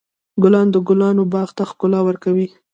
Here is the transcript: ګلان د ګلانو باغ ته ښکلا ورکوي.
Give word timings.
ګلان 0.43 0.67
د 0.71 0.75
ګلانو 0.87 1.23
باغ 1.33 1.49
ته 1.57 1.63
ښکلا 1.69 1.99
ورکوي. 2.05 2.47